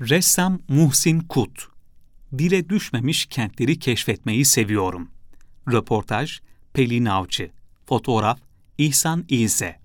[0.00, 1.68] Ressam Muhsin Kut
[2.38, 5.10] Dile düşmemiş kentleri keşfetmeyi seviyorum.
[5.72, 6.40] Röportaj
[6.72, 7.50] Pelin Avcı
[7.86, 8.38] Fotoğraf
[8.78, 9.76] İhsan İze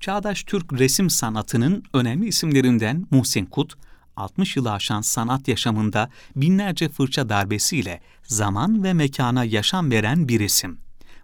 [0.00, 3.74] Çağdaş Türk resim sanatının önemli isimlerinden Muhsin Kut,
[4.16, 10.78] 60 yılı aşan sanat yaşamında binlerce fırça darbesiyle zaman ve mekana yaşam veren bir isim.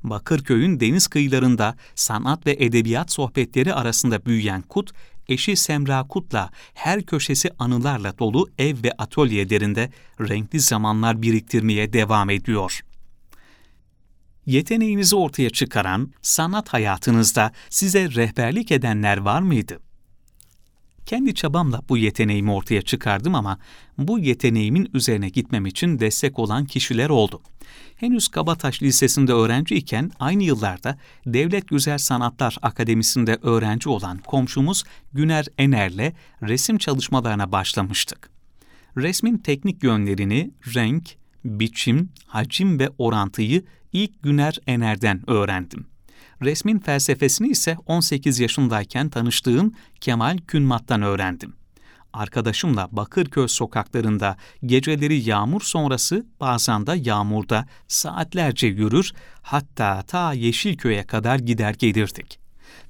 [0.04, 4.92] Bakırköy'ün deniz kıyılarında sanat ve edebiyat sohbetleri arasında büyüyen Kut,
[5.30, 12.80] eşi Semra Kut'la her köşesi anılarla dolu ev ve atölyelerinde renkli zamanlar biriktirmeye devam ediyor.
[14.46, 19.89] Yeteneğinizi ortaya çıkaran, sanat hayatınızda size rehberlik edenler var mıydı?
[21.10, 23.58] Kendi çabamla bu yeteneğimi ortaya çıkardım ama
[23.98, 27.42] bu yeteneğimin üzerine gitmem için destek olan kişiler oldu.
[27.96, 36.12] Henüz Kabataş Lisesi'nde öğrenciyken aynı yıllarda Devlet Güzel Sanatlar Akademisi'nde öğrenci olan komşumuz Güner Ener'le
[36.42, 38.30] resim çalışmalarına başlamıştık.
[38.96, 45.89] Resmin teknik yönlerini, renk, biçim, hacim ve orantıyı ilk Güner Ener'den öğrendim.
[46.42, 51.52] Resmin felsefesini ise 18 yaşındayken tanıştığım Kemal Künmat'tan öğrendim.
[52.12, 61.38] Arkadaşımla Bakırköy sokaklarında geceleri yağmur sonrası bazen de yağmurda saatlerce yürür hatta ta Yeşilköy'e kadar
[61.38, 62.38] gider gelirdik.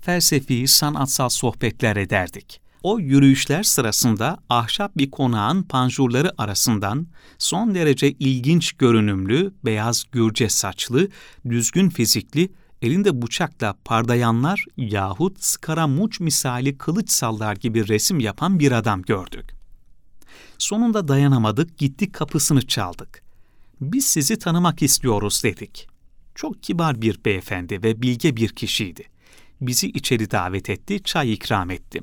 [0.00, 2.60] Felsefi, sanatsal sohbetler ederdik.
[2.82, 7.06] O yürüyüşler sırasında ahşap bir konağın panjurları arasından
[7.38, 11.08] son derece ilginç görünümlü, beyaz gürce saçlı,
[11.48, 12.48] düzgün fizikli
[12.82, 19.54] elinde bıçakla pardayanlar yahut skaramuç misali kılıç sallar gibi resim yapan bir adam gördük.
[20.58, 23.22] Sonunda dayanamadık, gittik kapısını çaldık.
[23.80, 25.88] Biz sizi tanımak istiyoruz dedik.
[26.34, 29.04] Çok kibar bir beyefendi ve bilge bir kişiydi.
[29.60, 32.00] Bizi içeri davet etti, çay ikram etti.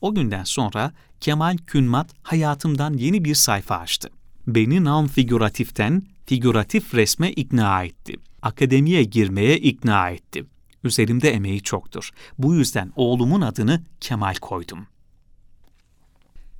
[0.00, 4.10] O günden sonra Kemal Künmat hayatımdan yeni bir sayfa açtı.
[4.46, 10.46] Beni non-figüratiften figüratif resme ikna etti akademiye girmeye ikna etti.
[10.84, 12.10] Üzerimde emeği çoktur.
[12.38, 14.86] Bu yüzden oğlumun adını Kemal koydum.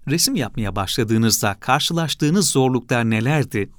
[0.09, 3.71] Resim yapmaya başladığınızda karşılaştığınız zorluklar nelerdi?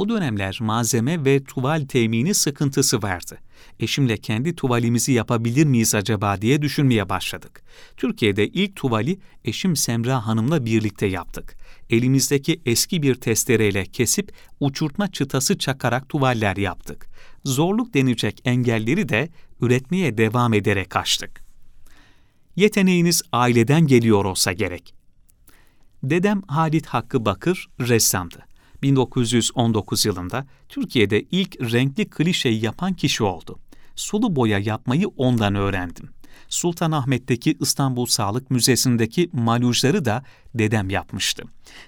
[0.00, 3.38] O dönemler malzeme ve tuval temini sıkıntısı vardı.
[3.80, 7.62] Eşimle kendi tuvalimizi yapabilir miyiz acaba diye düşünmeye başladık.
[7.96, 11.56] Türkiye'de ilk tuvali eşim Semra Hanım'la birlikte yaptık.
[11.90, 17.06] Elimizdeki eski bir testereyle kesip uçurtma çıtası çakarak tuvaller yaptık.
[17.44, 19.28] Zorluk denecek engelleri de
[19.60, 21.44] üretmeye devam ederek aştık.
[22.56, 24.94] Yeteneğiniz aileden geliyor olsa gerek.
[26.02, 28.49] Dedem Halit Hakkı Bakır ressamdı.
[28.82, 33.58] 1919 yılında Türkiye'de ilk renkli klişeyi yapan kişi oldu.
[33.96, 36.10] Sulu boya yapmayı ondan öğrendim.
[36.48, 40.24] Sultanahmet'teki İstanbul Sağlık Müzesi'ndeki malujları da
[40.54, 41.42] dedem yapmıştı.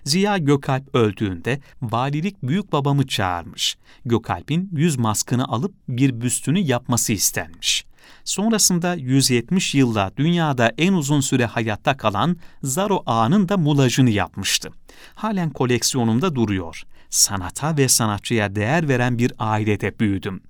[0.04, 3.76] Ziya Gökalp öldüğünde valilik büyük babamı çağırmış.
[4.04, 7.84] Gökalp'in yüz maskını alıp bir büstünü yapması istenmiş.
[8.24, 14.70] Sonrasında 170 yılda dünyada en uzun süre hayatta kalan Zaro Ağa'nın da mulajını yapmıştı.
[15.14, 16.82] Halen koleksiyonumda duruyor.
[17.10, 20.40] Sanata ve sanatçıya değer veren bir ailede büyüdüm.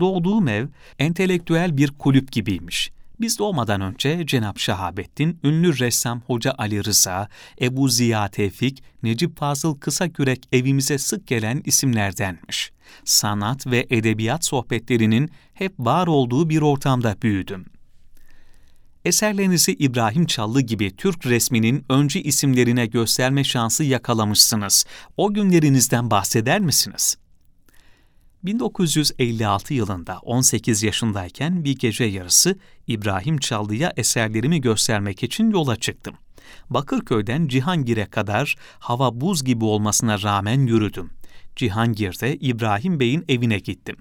[0.00, 0.66] Doğduğum ev
[0.98, 2.90] entelektüel bir kulüp gibiymiş.
[3.20, 7.28] Biz doğmadan önce Cenap Şahabettin, ünlü ressam Hoca Ali Rıza,
[7.60, 12.72] Ebu Ziya Tevfik, Necip Fazıl Kısakürek evimize sık gelen isimlerdenmiş.
[13.04, 17.66] Sanat ve edebiyat sohbetlerinin hep var olduğu bir ortamda büyüdüm.
[19.04, 24.84] Eserlerinizi İbrahim Çallı gibi Türk resminin öncü isimlerine gösterme şansı yakalamışsınız.
[25.16, 27.27] O günlerinizden bahseder misiniz?''
[28.48, 36.14] 1956 yılında 18 yaşındayken bir gece yarısı İbrahim Çaldı'ya eserlerimi göstermek için yola çıktım.
[36.70, 41.10] Bakırköy'den Cihangir'e kadar hava buz gibi olmasına rağmen yürüdüm.
[41.56, 43.96] Cihangir'de İbrahim Bey'in evine gittim.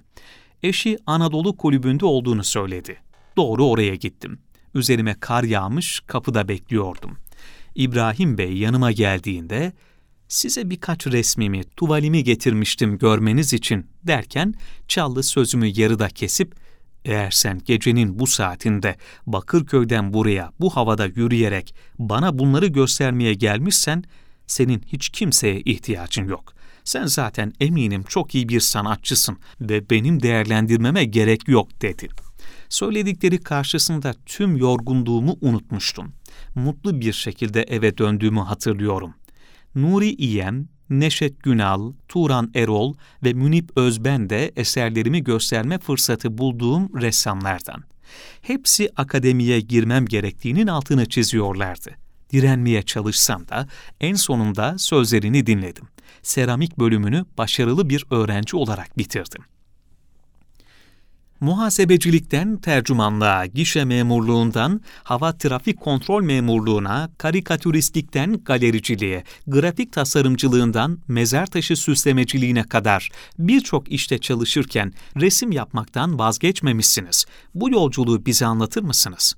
[0.63, 2.97] Eşi Anadolu Kulübü'nde olduğunu söyledi.
[3.37, 4.39] Doğru oraya gittim.
[4.73, 7.17] Üzerime kar yağmış, kapıda bekliyordum.
[7.75, 9.73] İbrahim Bey yanıma geldiğinde
[10.27, 14.53] size birkaç resmimi, tuvalimi getirmiştim görmeniz için derken
[14.87, 16.55] Çallı sözümü yarıda kesip
[17.05, 18.95] eğer sen gecenin bu saatinde
[19.27, 24.03] Bakırköy'den buraya bu havada yürüyerek bana bunları göstermeye gelmişsen
[24.47, 26.53] senin hiç kimseye ihtiyacın yok.
[26.83, 32.07] Sen zaten eminim çok iyi bir sanatçısın ve benim değerlendirmeme gerek yok dedi.
[32.69, 36.13] Söyledikleri karşısında tüm yorgunluğumu unutmuştum.
[36.55, 39.13] Mutlu bir şekilde eve döndüğümü hatırlıyorum.
[39.75, 42.93] Nuri İyem, Neşet Günal, Turan Erol
[43.23, 47.83] ve Münip Özben de eserlerimi gösterme fırsatı bulduğum ressamlardan.
[48.41, 51.91] Hepsi akademiye girmem gerektiğinin altını çiziyorlardı.
[52.31, 53.67] Direnmeye çalışsam da
[54.01, 55.87] en sonunda sözlerini dinledim.
[56.21, 59.43] Seramik bölümünü başarılı bir öğrenci olarak bitirdim.
[61.39, 72.63] Muhasebecilikten tercümanlığa, gişe memurluğundan hava trafik kontrol memurluğuna, karikatüristlikten galericiliğe, grafik tasarımcılığından mezar taşı süslemeciliğine
[72.63, 77.25] kadar birçok işte çalışırken resim yapmaktan vazgeçmemişsiniz.
[77.55, 79.33] Bu yolculuğu bize anlatır mısınız?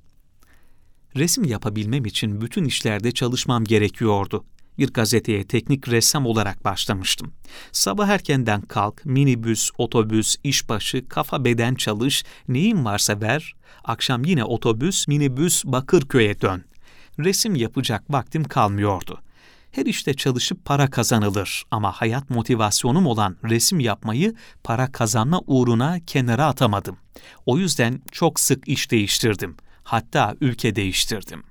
[1.16, 4.44] Resim yapabilmem için bütün işlerde çalışmam gerekiyordu
[4.80, 7.32] bir gazeteye teknik ressam olarak başlamıştım.
[7.72, 13.54] Sabah erkenden kalk, minibüs, otobüs, işbaşı, kafa beden çalış, neyin varsa ver,
[13.84, 16.64] akşam yine otobüs, minibüs, Bakırköy'e dön.
[17.18, 19.20] Resim yapacak vaktim kalmıyordu.
[19.70, 24.34] Her işte çalışıp para kazanılır ama hayat motivasyonum olan resim yapmayı
[24.64, 26.96] para kazanma uğruna kenara atamadım.
[27.46, 29.56] O yüzden çok sık iş değiştirdim.
[29.82, 31.49] Hatta ülke değiştirdim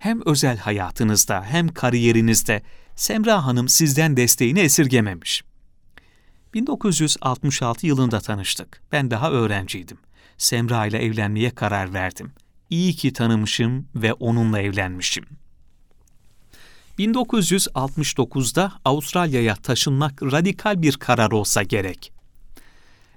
[0.00, 2.62] hem özel hayatınızda hem kariyerinizde
[2.96, 5.42] Semra Hanım sizden desteğini esirgememiş.
[6.54, 8.82] 1966 yılında tanıştık.
[8.92, 9.98] Ben daha öğrenciydim.
[10.38, 12.32] Semra ile evlenmeye karar verdim.
[12.70, 15.24] İyi ki tanımışım ve onunla evlenmişim.
[16.98, 22.12] 1969'da Avustralya'ya taşınmak radikal bir karar olsa gerek.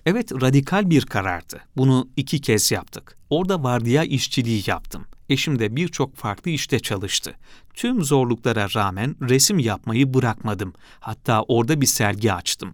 [0.05, 1.61] Evet, radikal bir karardı.
[1.77, 3.17] Bunu iki kez yaptık.
[3.29, 5.05] Orada vardiya işçiliği yaptım.
[5.29, 7.35] Eşim de birçok farklı işte çalıştı.
[7.73, 10.73] Tüm zorluklara rağmen resim yapmayı bırakmadım.
[10.99, 12.73] Hatta orada bir sergi açtım.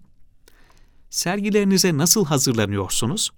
[1.10, 3.30] Sergilerinize nasıl hazırlanıyorsunuz?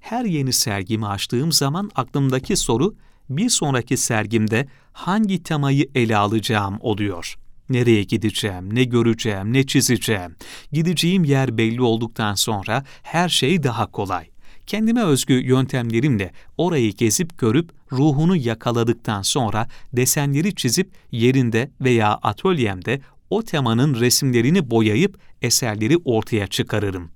[0.00, 2.94] Her yeni sergimi açtığım zaman aklımdaki soru
[3.30, 7.36] bir sonraki sergimde hangi temayı ele alacağım oluyor.
[7.68, 10.36] Nereye gideceğim, ne göreceğim, ne çizeceğim.
[10.72, 14.28] Gideceğim yer belli olduktan sonra her şey daha kolay.
[14.66, 23.42] Kendime özgü yöntemlerimle orayı gezip görüp ruhunu yakaladıktan sonra desenleri çizip yerinde veya atölyemde o
[23.42, 27.10] temanın resimlerini boyayıp eserleri ortaya çıkarırım.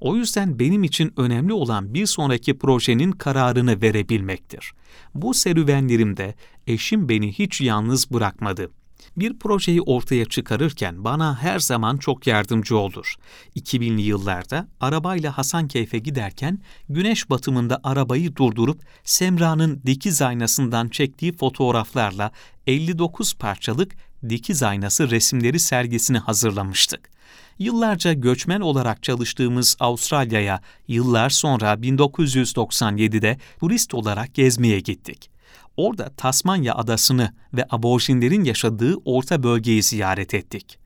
[0.00, 4.72] O yüzden benim için önemli olan bir sonraki projenin kararını verebilmektir.
[5.14, 6.34] Bu serüvenlerimde
[6.66, 8.70] eşim beni hiç yalnız bırakmadı.
[9.16, 13.14] Bir projeyi ortaya çıkarırken bana her zaman çok yardımcı olur.
[13.56, 16.58] 2000'li yıllarda arabayla Hasankeyf'e giderken
[16.88, 22.30] güneş batımında arabayı durdurup Semra'nın dikiz aynasından çektiği fotoğraflarla
[22.66, 23.96] 59 parçalık
[24.28, 27.14] dikiz aynası resimleri sergisini hazırlamıştık.
[27.58, 35.33] Yıllarca göçmen olarak çalıştığımız Avustralya'ya yıllar sonra 1997'de turist olarak gezmeye gittik.
[35.76, 40.78] Orada Tasmanya adasını ve aborjinlerin yaşadığı orta bölgeyi ziyaret ettik.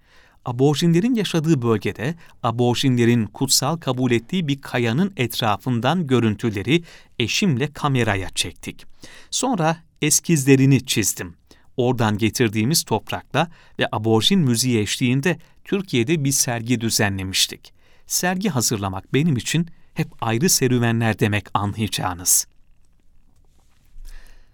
[0.45, 6.83] Aborjinlerin yaşadığı bölgede aborjinlerin kutsal kabul ettiği bir kayanın etrafından görüntüleri
[7.19, 8.87] eşimle kameraya çektik.
[9.31, 11.35] Sonra eskizlerini çizdim.
[11.77, 17.73] Oradan getirdiğimiz toprakla ve aborjin müziği eşliğinde Türkiye'de bir sergi düzenlemiştik.
[18.07, 22.47] Sergi hazırlamak benim için hep ayrı serüvenler demek anlayacağınız.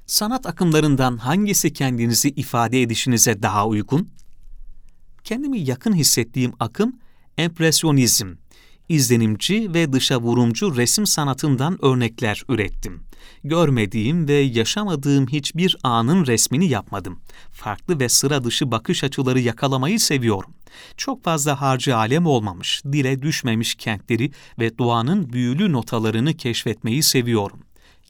[0.06, 4.09] Sanat akımlarından hangisi kendinizi ifade edişinize daha uygun?
[5.25, 6.99] Kendimi yakın hissettiğim akım
[7.39, 8.35] empresyonizm.
[8.89, 13.03] İzlenimci ve dışa vurumcu resim sanatından örnekler ürettim.
[13.45, 17.21] Görmediğim ve yaşamadığım hiçbir anın resmini yapmadım.
[17.51, 20.55] Farklı ve sıra dışı bakış açıları yakalamayı seviyorum.
[20.96, 27.61] Çok fazla harcı alem olmamış, dile düşmemiş kentleri ve doğanın büyülü notalarını keşfetmeyi seviyorum.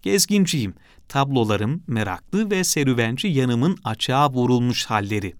[0.04, 0.74] Gezginciyim
[1.08, 5.34] tablolarım meraklı ve serüvenci yanımın açığa vurulmuş halleri.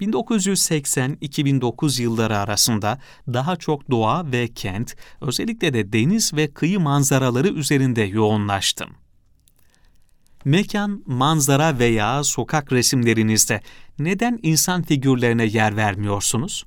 [0.00, 2.98] 1980-2009 yılları arasında
[3.28, 8.90] daha çok doğa ve kent, özellikle de deniz ve kıyı manzaraları üzerinde yoğunlaştım.
[10.44, 13.60] Mekan, manzara veya sokak resimlerinizde
[13.98, 16.64] neden insan figürlerine yer vermiyorsunuz?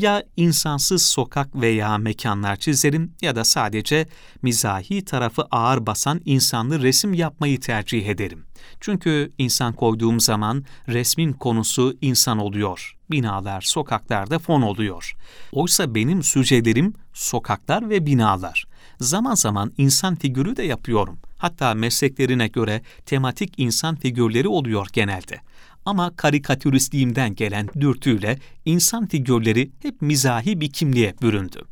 [0.00, 4.06] Ya insansız sokak veya mekanlar çizerim ya da sadece
[4.42, 8.44] mizahi tarafı ağır basan insanlı resim yapmayı tercih ederim.
[8.80, 12.96] Çünkü insan koyduğum zaman resmin konusu insan oluyor.
[13.10, 15.12] Binalar, sokaklarda fon oluyor.
[15.52, 18.64] Oysa benim sücelerim sokaklar ve binalar.
[19.00, 21.18] Zaman zaman insan figürü de yapıyorum.
[21.38, 25.40] Hatta mesleklerine göre tematik insan figürleri oluyor genelde.
[25.86, 31.62] Ama karikatüristliğimden gelen dürtüyle insan figürleri hep mizahi bir kimliğe büründü.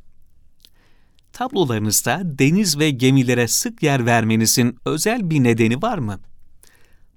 [1.33, 6.21] Tablolarınızda deniz ve gemilere sık yer vermenizin özel bir nedeni var mı?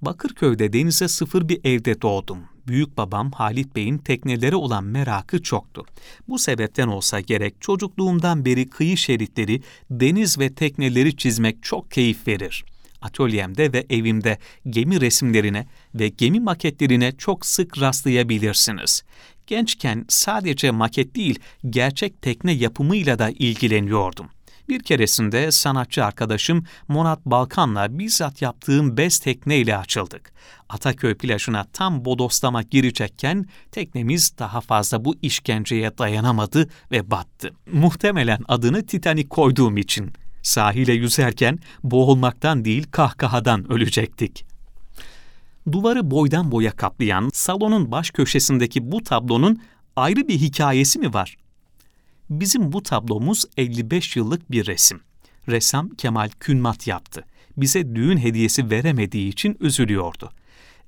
[0.01, 2.39] Bakırköy'de denize sıfır bir evde doğdum.
[2.67, 5.85] Büyük babam Halit Bey'in teknelere olan merakı çoktu.
[6.27, 9.61] Bu sebepten olsa gerek çocukluğumdan beri kıyı şeritleri,
[9.91, 12.65] deniz ve tekneleri çizmek çok keyif verir.
[13.01, 14.37] Atölyemde ve evimde
[14.69, 19.03] gemi resimlerine ve gemi maketlerine çok sık rastlayabilirsiniz.
[19.47, 21.39] Gençken sadece maket değil,
[21.69, 24.29] gerçek tekne yapımıyla da ilgileniyordum.
[24.69, 30.31] Bir keresinde sanatçı arkadaşım Monat Balkan'la bizzat yaptığım bez tekneyle açıldık.
[30.69, 37.53] Ataköy plajına tam bodoslama girecekken teknemiz daha fazla bu işkenceye dayanamadı ve battı.
[37.71, 40.11] Muhtemelen adını Titanic koyduğum için.
[40.47, 44.45] Sahile yüzerken boğulmaktan değil kahkahadan ölecektik.
[45.71, 49.61] Duvarı boydan boya kaplayan salonun baş köşesindeki bu tablonun
[49.95, 51.37] ayrı bir hikayesi mi var?
[52.29, 54.99] Bizim bu tablomuz 55 yıllık bir resim.
[55.49, 57.23] Ressam Kemal Künmat yaptı.
[57.57, 60.31] Bize düğün hediyesi veremediği için üzülüyordu.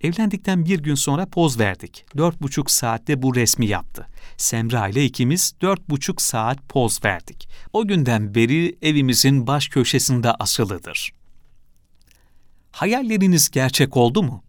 [0.01, 2.05] Evlendikten bir gün sonra poz verdik.
[2.17, 4.07] Dört buçuk saatte bu resmi yaptı.
[4.37, 7.49] Semra ile ikimiz dört buçuk saat poz verdik.
[7.73, 11.11] O günden beri evimizin baş köşesinde asılıdır.
[12.71, 14.43] Hayalleriniz gerçek oldu mu?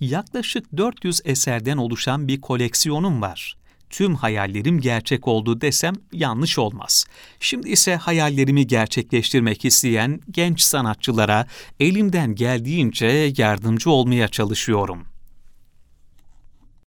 [0.00, 3.61] Yaklaşık 400 eserden oluşan bir koleksiyonum var
[3.92, 7.04] tüm hayallerim gerçek oldu desem yanlış olmaz.
[7.40, 11.46] Şimdi ise hayallerimi gerçekleştirmek isteyen genç sanatçılara
[11.80, 15.11] elimden geldiğince yardımcı olmaya çalışıyorum.